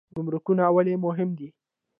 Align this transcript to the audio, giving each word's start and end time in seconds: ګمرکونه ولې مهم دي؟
ګمرکونه 0.15 0.63
ولې 0.75 0.95
مهم 1.05 1.29
دي؟ 1.37 1.47